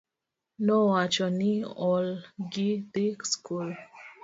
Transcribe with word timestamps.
Nowacho 0.65 1.25
ni 1.39 1.51
ool 1.89 2.07
gi 2.51 2.69
dhi 2.91 3.07
skul 3.31 3.69